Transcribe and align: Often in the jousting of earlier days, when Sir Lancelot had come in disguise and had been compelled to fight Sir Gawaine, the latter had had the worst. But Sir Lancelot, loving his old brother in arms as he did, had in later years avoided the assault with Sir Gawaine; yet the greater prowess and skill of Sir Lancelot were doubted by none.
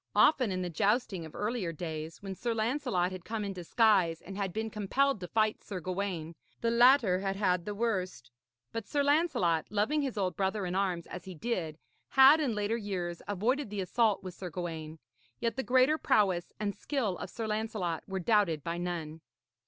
Often 0.15 0.51
in 0.51 0.63
the 0.63 0.69
jousting 0.71 1.27
of 1.27 1.35
earlier 1.35 1.71
days, 1.71 2.23
when 2.23 2.33
Sir 2.33 2.55
Lancelot 2.55 3.11
had 3.11 3.23
come 3.23 3.45
in 3.45 3.53
disguise 3.53 4.19
and 4.19 4.35
had 4.35 4.51
been 4.51 4.71
compelled 4.71 5.19
to 5.19 5.27
fight 5.27 5.61
Sir 5.63 5.79
Gawaine, 5.79 6.33
the 6.61 6.71
latter 6.71 7.19
had 7.19 7.35
had 7.35 7.65
the 7.65 7.75
worst. 7.75 8.31
But 8.71 8.87
Sir 8.87 9.03
Lancelot, 9.03 9.67
loving 9.69 10.01
his 10.01 10.17
old 10.17 10.35
brother 10.35 10.65
in 10.65 10.73
arms 10.73 11.05
as 11.05 11.25
he 11.25 11.35
did, 11.35 11.77
had 12.09 12.39
in 12.41 12.55
later 12.55 12.77
years 12.77 13.21
avoided 13.27 13.69
the 13.69 13.81
assault 13.81 14.23
with 14.23 14.33
Sir 14.33 14.49
Gawaine; 14.49 14.97
yet 15.39 15.55
the 15.55 15.61
greater 15.61 15.99
prowess 15.99 16.51
and 16.59 16.73
skill 16.75 17.15
of 17.19 17.29
Sir 17.29 17.45
Lancelot 17.45 18.01
were 18.07 18.19
doubted 18.19 18.63
by 18.63 18.79
none. 18.79 19.21